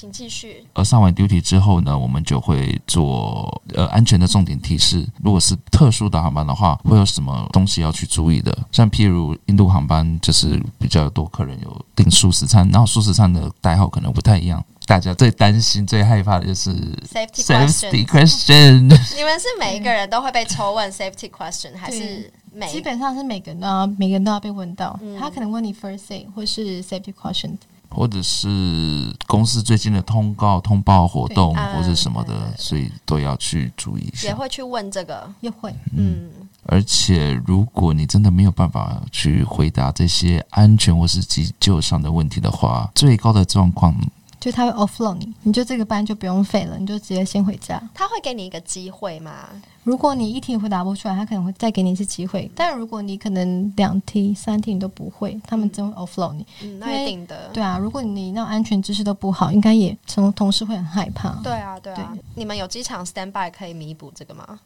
[0.02, 0.66] 请继续。
[0.74, 5.08] 而上完 duty 之后呢，我们就会做呃安全的重点提示。
[5.24, 8.58] 如果是特殊的航班的话，会有什么东西要去注意的？
[8.72, 14.64] 像譬如印度航班，就是比较多客人有订素食餐，然后素食餐的代号可能不太一样。
[14.88, 16.74] 大家最担心、最害怕的就是
[17.06, 18.08] Safety safety question。
[18.08, 18.82] question。
[19.16, 25.00] 你们是每一个人都会被抽问 safety question，还是每基本上是每个人都要每个人都要被问到。
[25.04, 27.52] 嗯他可能问你 first thing 或是 safety question。
[27.92, 34.30] 或者是公司最近的通告、通报活动或者什么的，嗯所以都要去注意一下。
[34.30, 35.30] 也会去问这个？
[35.42, 36.30] 也会，嗯，
[36.66, 43.96] 而且，如果你真的没有办法去回答这些安全或是急救上的问题的话，最高的状况，
[44.42, 47.80] 就他会 offload 你，你就这个班就不用费了，你就直接先回家。
[47.94, 49.48] 他会给你一个机会吗？
[49.84, 52.50] 如果你一题回答不出来，他可能会再给你一次机会。
[52.56, 56.46] 但如果你可能两题、三题你都不会，他们真会 offload 你。
[56.64, 57.52] 嗯，那一定的。
[57.54, 61.30] 对啊，如果你那安全知识都不好，应该也从同事会很害怕。
[61.44, 62.12] 对啊，对啊。
[62.12, 64.60] 对你们有机场 stand by 可以弥补这个吗？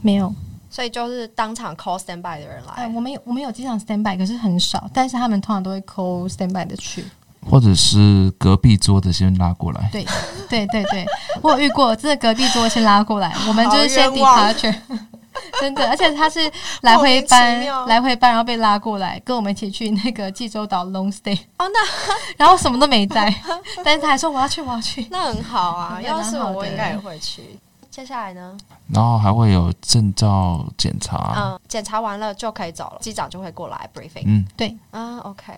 [0.00, 0.34] 没有，
[0.70, 2.94] 所以就是当场 call stand by 的人哎、来。
[2.94, 7.04] 我们有我们有机场 stand by，可是很少，但是他们通常都会 call stand by 的去。
[7.48, 9.88] 或者是隔壁桌的先拉过来。
[9.92, 10.04] 对
[10.48, 11.06] 对对对，
[11.42, 14.74] 我有遇过，这是隔壁桌先拉过来， 我们就是先 departure。
[15.60, 16.40] 真的，而且他是
[16.82, 21.78] 来回莫班名其妙，来回搬，然后被拉过来，跟我们一起去那个济州岛 long stay，哦，那
[22.36, 23.34] 然后什么都没带，
[23.82, 25.06] 但是他还说我要去，我要去。
[25.10, 27.58] 那很好啊，要是我应该也会去。
[27.90, 28.56] 接下来呢？
[28.92, 31.32] 然后还会有证照检查。
[31.34, 34.24] 嗯，检查完了就可以走了，机长就会过来 briefing。
[34.26, 35.52] 嗯，对啊，OK，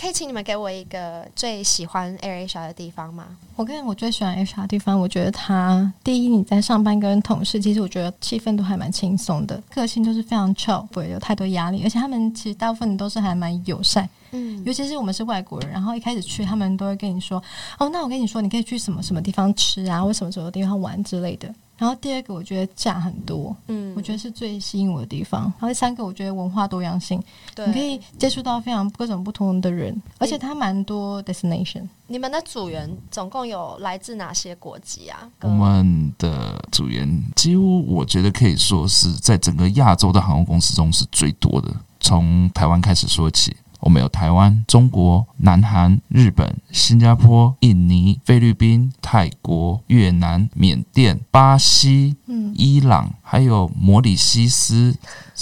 [0.00, 3.36] 可以请你们给我一个最喜欢 AirAsia 的地方吗？
[3.54, 14.08] 我跟我最喜欢 HR 的地方，我觉得它第一，你在上班跟同事，其实我觉得气氛都还蛮轻松的，个性都是非常 chill，不会有太多压力，而且他们其实大部分都是还蛮友善。
[14.30, 17.42] 嗯尤其是我们是外国人，然后一开始去，他们都会跟你说
[17.78, 25.44] ：“哦，那我跟你说，你可以去什么什么地方吃啊，或什么什么地方玩之类的。”然后第二个，我觉得假很多，嗯我觉得是最吸引我的地方。
[25.44, 27.18] 然后第三个，我觉得文化多样性，
[27.54, 31.88] 对你可以接触到非常各种不同的人，而且它蛮多 destination。
[32.06, 35.26] 你们的组员总共有来自哪些国籍啊？
[35.40, 41.74] 我们的组员几乎我觉得可以说是在整个亚洲的航空公司中是最多的。
[41.98, 54.94] 从台湾开始说起，我们有台湾、中国、南韩、日本、新加坡、印尼、菲律宾、泰国、越南、缅甸、巴西、嗯，伊朗，还有摩里西斯、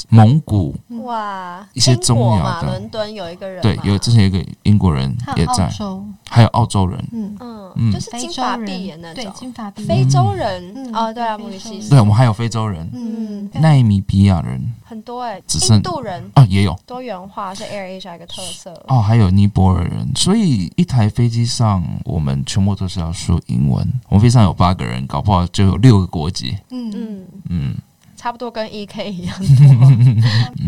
[0.09, 0.75] 蒙古。
[1.05, 2.69] 哇，一些英重要国嘛，的。
[2.69, 7.09] 伦敦有一个人，对，有之前有一个英国人还有澳也在，洲，还有澳洲人。
[7.13, 7.93] 嗯，嗯，嗯。
[7.93, 10.73] 就是金发碧眼那对种，金发碧眼，非洲人？
[10.75, 11.89] 嗯哦，对啊，西。
[11.89, 14.61] 对，我们还有非洲人、嗯，奈米比亚人。
[14.85, 16.31] 很多哎，只剩印度人。
[16.35, 16.79] 啊，也有。
[16.87, 18.73] 多元化是 AirAsia 一个特色。
[18.89, 20.11] 哦，还有尼泊尔人。
[20.15, 23.87] 所以一台飞机上，我们全部都是要说英文。
[24.09, 26.57] 我们飞机上有八个人，搞不好就有六个国籍。
[26.71, 26.91] 嗯。
[26.95, 27.75] 嗯，嗯，
[28.19, 29.91] 差不多跟 EK 一样多，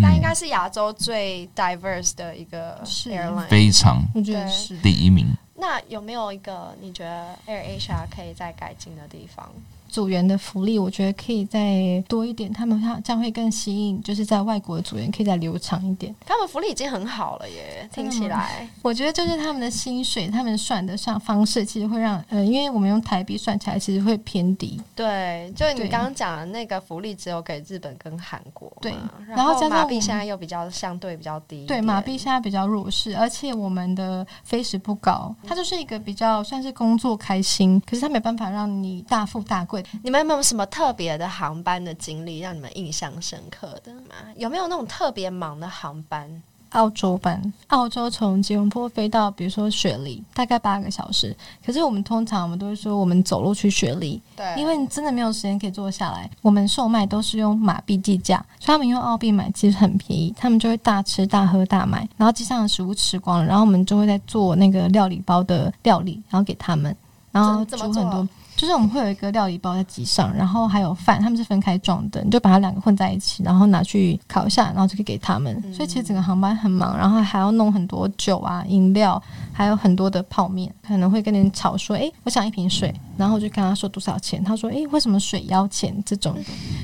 [0.01, 3.49] 那应该是亚洲最 diverse 的一个是 airline。
[3.49, 4.77] 非常我觉得对是。
[4.79, 5.27] 第一名。
[5.57, 9.51] 那有没有一个你觉得 AirAsia 可以再改进的地方？
[9.91, 16.15] 组员的福利，我觉得可以再多一点，他们他这样会更吸引，就是在外国的组员可以再留长一点。
[16.25, 18.69] 他们福利已经很好了耶，听起来。
[18.83, 24.81] 我觉得就是他们的薪水，他们算的上方式，其实会让呃，因为我们用台币算起来，其实会偏低。
[24.95, 28.71] 对，就你刚刚讲的那个福利，只有给日本跟韩国。
[28.81, 28.95] 对
[29.29, 31.67] 然后加上我们现在又比较相对比较低。
[31.67, 39.80] 对，马币现在比较弱势，而且我们的飞时不高，它就是一个比较算是工作开心，可是它没办法让你大富大贵。
[40.03, 44.15] 你们有没有什么特别的航班的经历让你们印象深刻的吗？
[44.37, 46.43] 有没有那种特别忙的航班？
[46.71, 51.37] 澳洲班，澳洲从吉隆坡飞到比如说雪梨，大概八个小时。
[51.67, 56.31] 可是我们通常我们都会说，我们走路去雪梨，对因为你真的没有时间可以坐下来。
[56.43, 66.97] 我们售卖都是用马币计价，所以他们用澳币买其实很便宜，他们就会大吃大喝大买，然后机上的食物吃光了，然后我们就会在做那个料理包的料理，然后给他们，
[67.33, 68.29] 然后怎怎么做啊煮很多。
[68.57, 75.63] 就是我们会有一个料理包在机上，然后还有饭，他们是分开装的，你就把它两个混在一起，然后拿去烤一下，然后就可以给他们。
[75.73, 86.37] 所以其实整个航班很忙，然后还要弄很多酒啊、饮料，还有很多的泡面，可能会跟人吵说：“诶，我想一瓶水。”然后我就跟他说多少钱，他说：“诶，为什么水要钱？”这种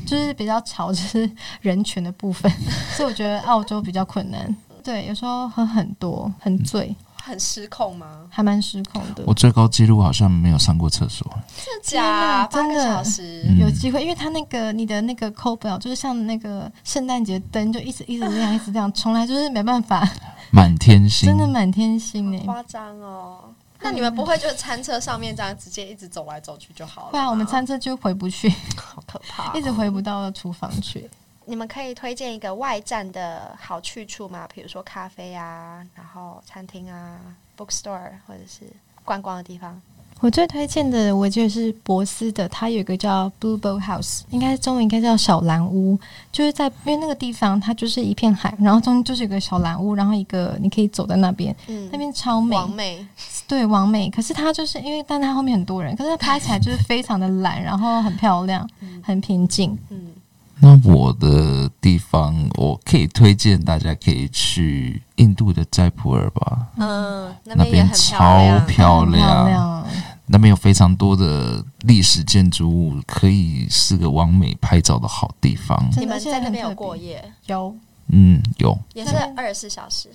[0.06, 2.50] 就是比较吵，就是人权的部分。
[2.96, 6.94] 所以我觉得澳洲比较困难，对，有时候喝很多，很醉，
[7.26, 8.06] 很失控吗？
[8.30, 9.24] 还蛮失控的。
[9.26, 11.26] 我最高纪录好像没有上过厕所。
[11.56, 12.46] 真的假？
[12.46, 13.44] 八个真的小时。
[13.48, 20.08] 嗯有机会，因为他那个你的那个扣表，就是像那个圣诞节灯，就一直一直亮，一直亮，从来就是没办法，
[20.52, 22.38] 满天星，真的满天星呢。
[22.44, 23.40] 夸张哦。
[23.80, 27.10] 那你们不会就是餐车上面这样直接一直走来走去就好了吗？
[27.10, 31.08] 不然我们餐车就回不去， 好可怕哦、一直回不到厨房去。
[31.48, 34.48] 你们可以推荐一个外站的好去处吗？
[34.52, 37.18] 比如说咖啡啊，然后餐厅啊
[37.56, 38.64] ，bookstore 或者是
[39.04, 39.80] 观光的地方。
[40.20, 45.96] 我最推荐的，我觉得是博斯的，它有一个叫 Blue Boat House，应该中文应该叫小蓝屋，
[46.32, 53.06] 就是在因为那个地方它就是一片海，然后中间就是有个小蓝屋，然后一个你可以走在那边，嗯，那边超美，完美，
[53.46, 54.10] 对，完美。
[54.10, 58.68] 可是它就是因为，但它后面很多人，可是它拍起来就是非常的蓝，然后很漂亮，
[59.04, 60.12] 很平静，嗯。
[60.58, 66.66] 那我的地方，我可以推荐大家可以去印度的斋普尔吧。
[66.76, 69.86] 嗯，那边超漂亮，
[70.24, 75.90] 那边有非常多的历史建筑物，可以是个完美拍照的好地方。
[75.98, 77.22] 你们在那边有过夜？
[77.46, 77.76] 有，
[78.08, 80.08] 嗯，有，也是二十四小时。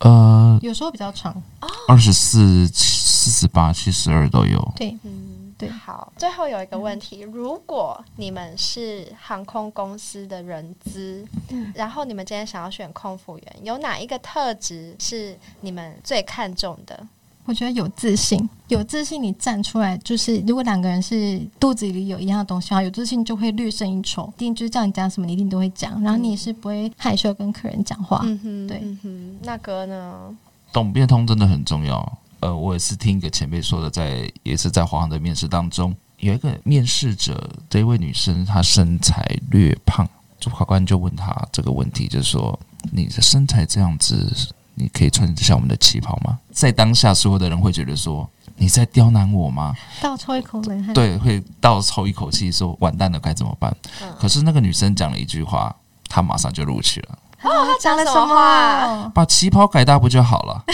[0.00, 1.40] 呃，有时候比较长，
[1.86, 4.72] 二十四、四十八、七十二都有。
[4.74, 5.31] 对，嗯。
[5.62, 17.06] 对，好，最后有一个问题：如果你们是航空公司的人资，嗯，然后你们今天想要选空服员，有哪一个特质是你们最看重的？
[17.44, 28.20] 我觉得有自信，有自信，你站出来就是，如果两个人是肚子里有一样的东西，啊，有自信就会略胜一筹，一定就是叫你讲什么，你一定都会讲，然后你也是不会害羞跟客人讲话。
[28.24, 30.36] 嗯哼，对，嗯哼，那哥呢？
[30.72, 32.18] 懂变通真的很重要。
[32.42, 40.08] 呃，我也是听一个前辈说的，在也是在华航的面试当中，有一个面试者这一位女生，她身材略胖，
[40.40, 42.58] 主考官就问她这个问题，就是说
[42.90, 44.28] 你的身材这样子，
[44.74, 46.36] 你可以穿得下我们的旗袍吗？
[46.50, 49.72] 在当下，所有的人会觉得说你在刁难我吗？
[50.00, 53.72] 倒抽一口冷汗，对，会倒抽一口气，说完蛋了，该怎么办？
[54.00, 55.72] 嗯、可是那个女生讲了一句话，
[56.08, 57.18] 她马上就录取了。
[57.42, 59.08] 哦， 她讲了什么话？
[59.14, 60.64] 把旗袍改大不就好了？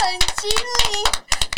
[0.00, 1.04] 很机灵，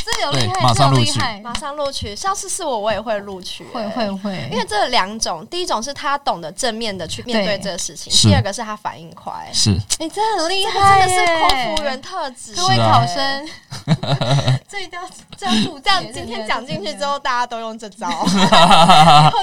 [0.04, 2.16] 这有厉害，马上录取，马上录取。
[2.16, 4.48] 下次是我，我也会录取，会会会。
[4.50, 9.48] 因为这两种，第一种是他懂得正面的去面对这个事情，第二个是他反应快。
[9.52, 12.54] 是，你真的很厉害，真的是空服员特质。
[12.54, 13.48] 各位考生，
[14.68, 18.08] 这一定要这样，这样今天讲进去之后，大家都用这招。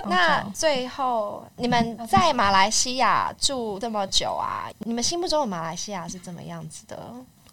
[0.07, 6.97] 那最后，你们在马来西亚住这么久啊，你们心目中的马来西亚是怎么样子的？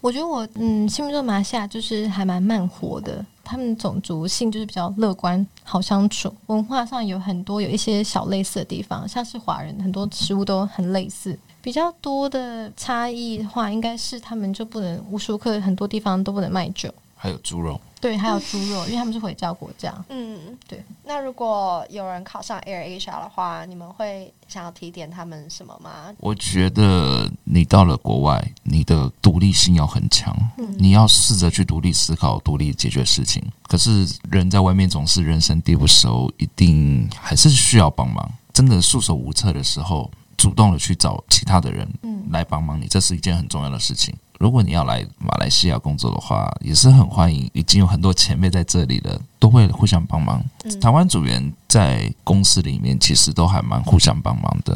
[0.06, 6.32] 我觉得我嗯，心目中马来西亚就是还蛮慢活的，他们种族性就是比较乐观，好相处。
[6.46, 11.36] 文化上有很多有一些小类似的地方，像是华人很多食物都很类似。
[11.60, 17.80] 比较多的差异的话，应该是他们就不能无时无刻很多地方都不能卖酒，还有猪肉。
[18.00, 19.92] 对，还有猪肉，因为他们是回教国家。
[20.10, 20.84] 嗯，对。
[21.04, 26.14] 那如果有人考上 AirAsia 的话，你们会想要提点他们什么吗？
[26.18, 33.42] 我觉得你到了国外，你的独立性要很强，嗯、你要试着去独立思考、独立解决事情。
[33.62, 38.30] 可是人在外面总是人生地不熟，一定还是需要帮忙。
[38.52, 41.88] 真的束手无策的时候，主动的去找其他的人
[42.30, 44.14] 来帮忙你，这是一件很重要的事情。
[44.38, 47.50] 如果你要来马来西亚工作的话，也是很欢迎。
[47.54, 50.44] 已经有很多前辈在这里了，都会互相帮忙。
[50.64, 54.74] 嗯、台湾组员在公司里面其实都还蛮互相帮忙的。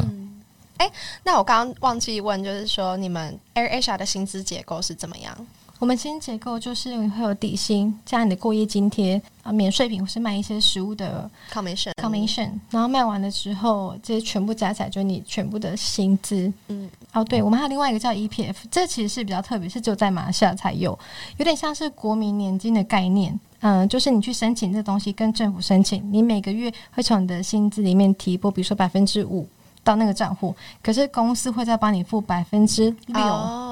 [0.77, 0.91] 哎、嗯欸，
[1.23, 5.35] 那我刚刚忘记问，就是说你们 AirAsia 的薪资结构是怎么样？
[5.81, 16.53] 我们薪资结构就是会有底薪加你的过夜津贴啊，免税品或是卖一些食物的 commission commission，然后卖完了之后，这些全部加起来就是你全部的薪资。
[16.67, 20.97] 嗯，哦，对，我们还有另外一个叫 EPF，这其实是比较特别，是只有在马来西亚才有，
[21.37, 23.39] 有点像是国民年金的概念。
[23.61, 29.49] 嗯，就是你去申请这东西，跟政府申请，你每个月会从你的薪资里面提拨，比如说百分之五。
[29.83, 33.21] 到那个账户，可是公司会再帮你付百分之六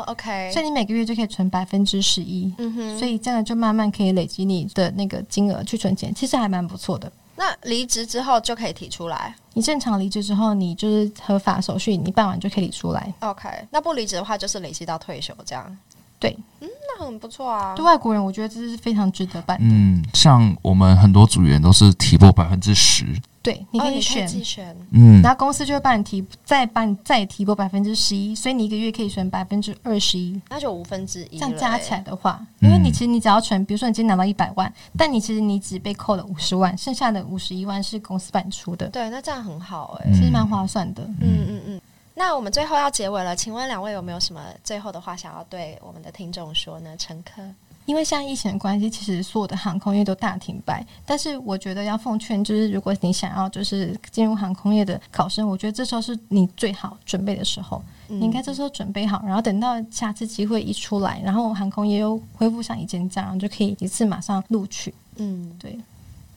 [0.07, 7.11] ，OK，所以你每个月就可以存百分之十一，嗯哼，所以这样就慢慢可以累积你的那个金额去存钱，其实还蛮不错的。
[7.35, 9.33] 那离职之后就可以提出来？
[9.53, 13.13] 你正常离职之后，你就是合法手续，你办完就可以提出来。
[13.19, 15.77] OK，那不离职的话，就是累积到退休这样。
[16.19, 16.67] 对，嗯，
[16.99, 17.73] 那很不错啊。
[17.75, 19.63] 对外国人，我觉得这是非常值得办的。
[19.65, 23.05] 嗯，像我们很多组员都是提拨百分之十。
[23.41, 31.39] 对，你可以选，哦、选嗯，然后公司就会帮你提，再帮你再提拨百分之十一，所以你一个月可以存百分之二十一，那就五分之一。
[31.39, 38.89] 这样加起来的话，因为你其实你只要存，比如说你今天拿到一百万，但你其实你只被扣了五十万，剩下的五十一万是公司帮你出的。
[38.89, 41.01] 对，那这样很好哎、欸，其实蛮划算的。
[41.21, 41.81] 嗯嗯嗯。
[42.19, 46.93] 那我们最后要结尾了，请问两位有没有什么最后的话想要对我们的听众说呢？
[46.97, 47.41] 乘客。
[47.85, 50.85] 因为现在疫情的关系，其实所有的航空业都大停摆。
[51.05, 57.81] 但是我觉得要奉劝，就是如果你想要就是进入航空业的考生，我觉得这时候是你最好准备的时候。
[58.09, 64.93] 嗯、你应该这时候准备好，然后等到下次机会一出来，然后航空业又恢复像以前这样，然后就可以一次马上录取。
[65.15, 65.79] 嗯，对。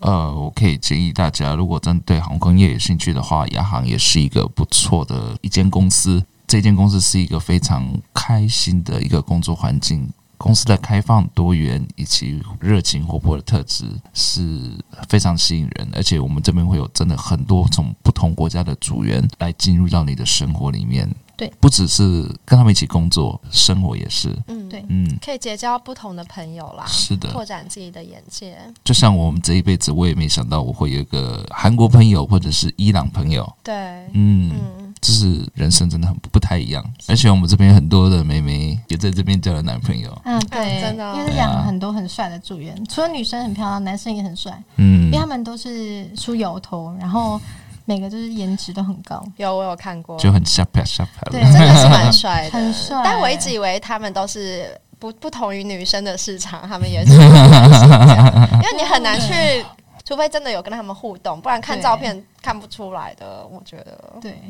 [0.02, 6.22] 呃，我可以建议大家，如果真对航空业有兴趣的话，亚航也是一个不错的一间公司。
[6.46, 10.08] 这间公司是一个非常开心的一个工作环境。
[10.36, 14.76] 公司的开放、多元以及热情活泼的特质是
[15.08, 21.08] 非常吸引人，而且我们这边会有真的很多从不同国家的组员来进入到你的生活里面。
[21.36, 24.36] 对，不只是跟他们一起工作，生活也是。
[24.48, 28.58] 嗯，对，嗯，可以结交不同的朋友啦，是的，拓展自己的眼界。
[28.82, 33.50] 就像我们这一辈子，我也没想到我会有一个韩国朋友，或者是伊朗朋友。
[33.62, 33.74] 对，
[34.14, 36.82] 嗯，嗯，就是人生真的很不太一样。
[37.06, 40.18] 而且我们这边很多的妹妹也在这边交了男朋友。
[40.24, 44.58] 嗯，对，真的哦因为养了很多很帅的组员，除了女生很漂亮，男生也很帅。
[44.76, 47.38] 嗯因为他们都是梳油头，然后
[47.84, 49.22] 每个就是颜值都很高。
[49.36, 51.52] 有我有看过，就很下拍下拍对了。
[51.52, 53.00] 真的是蛮帅的， 很帅。
[53.04, 57.12] 但我一直以为他们都是不不同于女生的市场，他们也是。
[57.18, 59.64] 因为你很难去，
[60.04, 63.46] 除非真的有跟他们互动，不然看照片看不出来的。
[63.46, 63.98] 我觉得。
[64.20, 64.40] 对，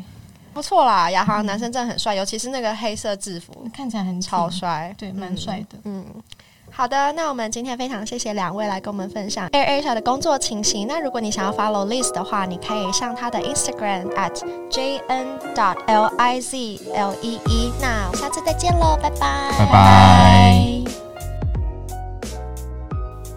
[0.52, 5.78] 不错啦，亚航男生真的很帅，尤其是那个黑色制服，看起来很，超帅，对，蛮帅的。
[5.84, 6.04] 嗯，
[6.74, 10.86] 好的，那我们今天非常谢谢两位来跟我们分享 AirAsia 的工作情形。
[10.88, 14.32] 那如果你想要 follow Liz 的话，你可以上他的 Instagram at
[14.70, 17.72] jn dot l i z l e e。
[17.80, 20.82] 那我下次再见喽，拜拜，拜拜。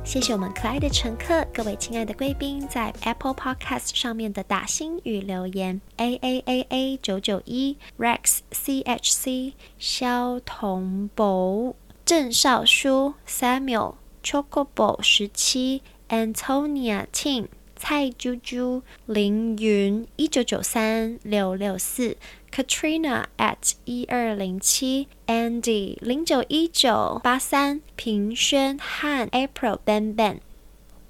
[0.03, 11.73] 谢谢我们可爱的乘客，各位亲爱的贵宾，在 Apple Podcast 上面的打星与留言：A A A A 九九一 Rex C H C 肖同宝
[12.06, 22.16] 郑少书 Samuel Chocobo 十七 Antonia Ting 蔡啾啾凌云一九九三六六四
[22.51, 30.44] Katrina at 一二零七 Andy 零九一九八三平轩汉 April Ben Ben。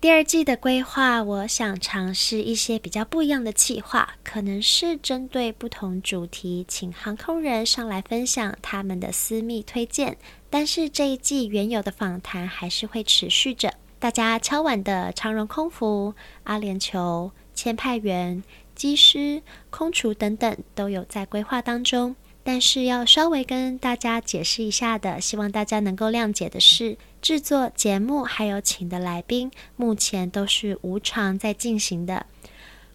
[0.01, 10.17] 第二季的规划，我想尝试一些比较不一样的企划，可能是针对不同主题，请航空人上来分享他们的私密推荐。
[10.51, 13.73] 但是这一季原有的访谈还是会持续着。
[13.97, 18.43] 大家敲碗的长荣空服、阿联酋、签派员、
[18.75, 19.41] 机师、
[19.71, 22.15] 空厨等等都有在规划当中，
[22.47, 32.27] 但是要稍微跟大家解释一下的，希望大家能够谅解的是，制作节目还有请的来宾，目前都是无偿在进行的。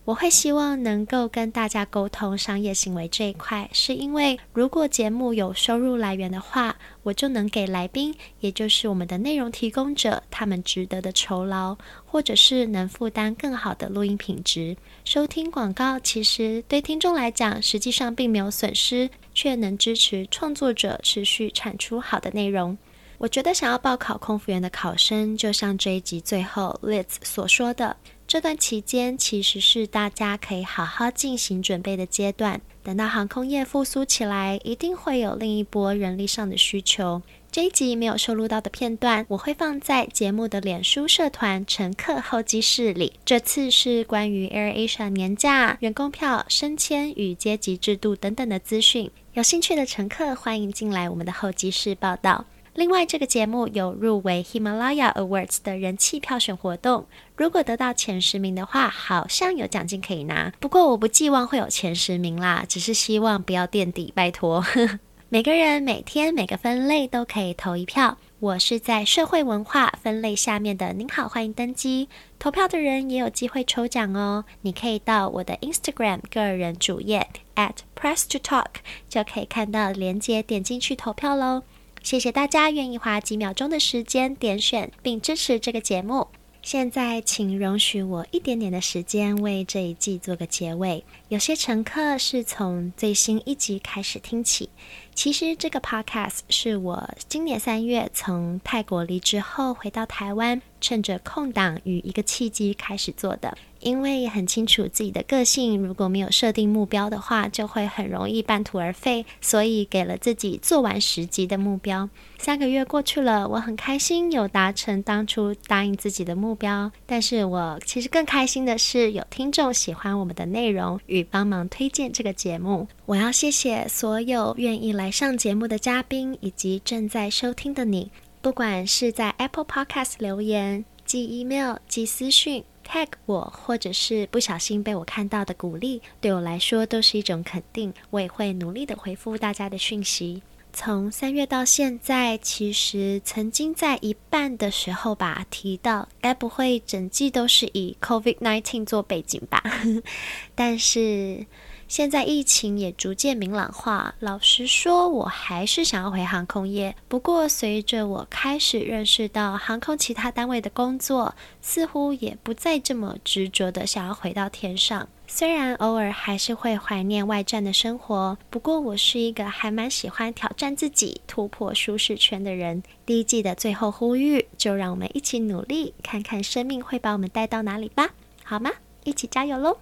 [0.07, 14.77] 我会希望能够跟大家沟通商业行为这一块，是因为如果节目有收入来源的话，我就能给来宾，也就是我们的内容提供者，他们值得的酬劳，或者是能负担更好的录音品质。
[15.05, 22.77] 收听广告其实对听众来讲，实际上并没有损失，却能支持创作者持续产出好的内容。
[23.19, 27.95] 我觉得想要报考空服员的考生，就像这一集最后 Liz 所说的。
[28.31, 32.61] 这段期间其实是大家可以好好进行准备的阶段。
[32.85, 37.23] 等到航空业复苏起来，一定会有另一波人力上的需求。
[37.51, 43.15] 这一集没有收录到的片段，我会放在节目的脸书社团“乘客候机室”里。
[43.25, 49.11] 这次是关于 AirAsia 年假、员工票、升迁与阶级制度等等的资讯。
[49.35, 52.45] 有兴趣的乘客欢迎进来我们的候机室报道。
[52.75, 57.07] 另外，这个节目有入围 Himalaya Awards 的人气票选活动，
[57.37, 60.53] 如果得到前十名的话，好像有奖金可以拿。
[60.61, 64.65] 不过我不寄望会有前十名啦，只是希望不要垫底，拜托。
[65.29, 68.19] 每个人每天每个分类都可以投一票。
[68.39, 72.09] 我是在社会文化分类下面的，您好，欢迎登机。
[72.39, 74.45] 投票的人也有机会抽奖哦。
[74.63, 81.63] 你可以到我的 Instagram 个人主页 at Press to Talk 就可以看到链接，点进去投票喽。
[82.03, 86.27] 谢谢大家愿意花几秒钟的时间点选并支持这个节目。
[86.63, 91.03] 现在，请容许我一点点的时间为这一季做个结尾。
[91.29, 94.69] 有些乘客是从最新一集开始听起。
[95.15, 103.57] 其实这个 podcast 是我今年三月从泰国离职后回到台湾，趁着空档与一个契机开始做的。
[103.81, 112.11] 因为很清楚自己的个性，如果没有设定目标的话，就会很容易半途而废，所以给了自己做完十集的目标。
[112.37, 116.93] 三个月过去了，我很开心有达成当初答应自己的目标。
[117.07, 122.87] 但是我其实更开心的是有听众喜欢我们的内容与帮忙推荐这个节目。
[123.07, 128.11] 我要谢谢所有愿意来上节目的嘉宾以及正在收听的你，
[128.43, 132.65] 不管是在 Apple Podcast 留言、寄 email、寄私讯。
[132.83, 137.95] tag 我，或者是不小心被我看到的鼓励，对我来说都是一种肯定。
[138.11, 140.43] 我也会努力的回复大家的讯息。
[140.73, 149.63] 从三月到现在，其实曾经在一半的时候吧，提到该不会整季都是以 COVID-19 做背景吧？
[150.57, 151.47] 但是
[151.91, 156.95] 现在疫情也逐渐明朗化，老实说，我还是想要回航空业。
[157.09, 165.09] 不过，随着我开始认识到航空其他单位的工作，似乎也不再这么执着的想要回到天上。
[165.27, 172.85] 虽然偶尔还是会怀念外站的生活，不过我是一个还蛮喜欢挑战自己、突破舒适圈的人。
[173.05, 178.11] 第一季的最后呼吁，就让我们一起努力，看看生命会把我们带到哪里吧，
[178.45, 178.71] 好吗？
[179.03, 179.79] 一起加油喽！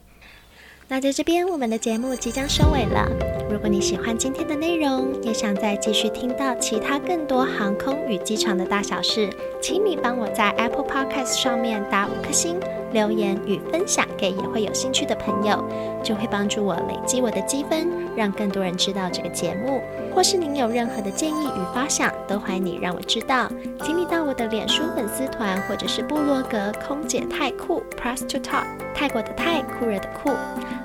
[0.90, 3.06] 那在这边，我们的节目即将收尾了。
[3.50, 9.28] 如果你喜欢今天的内容，也想再继续听到其他更多航空与机场的大小事，
[9.60, 12.58] 请你帮我在 Apple Podcast 上面打五颗星。
[12.92, 15.62] 留言与分享给也会有兴趣的朋友，
[16.02, 19.82] 就会帮助我累积我的积分，让更多人知道这个节目。
[20.14, 23.48] 或是您有任何的建议与发想，都欢迎你让我知道。
[23.82, 30.30] 请你到我的脸书粉丝团或者是部落格“空姐太酷 Press to Talk”，泰国的泰，酷热的酷。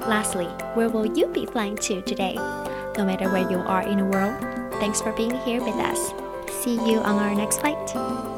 [0.08, 2.36] Lastly, where will you be flying to today?
[2.96, 4.34] No matter where you are in the world,
[4.80, 6.14] thanks for being here with us.
[6.64, 8.33] See you on our next flight.